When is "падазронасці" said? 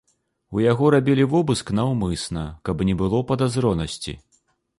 3.35-4.19